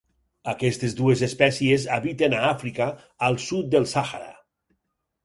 Aquestes 0.51 0.93
dues 1.01 1.19
espècies 1.27 1.85
habiten 1.97 2.35
a 2.37 2.39
Àfrica, 2.47 2.87
al 3.29 3.39
sud 3.45 3.71
del 3.77 3.87
Sàhara. 3.93 4.33